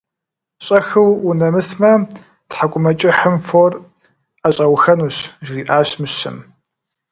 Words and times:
-Щӏэхыу 0.65 1.11
унэмысмэ, 1.29 1.91
тхьэкӏумэкӏыхьым 2.49 3.35
фор 3.47 3.73
ӏэщӏэухэнущ,- 4.41 5.15
жриӏащ 5.45 5.89
мыщэм. 5.99 6.37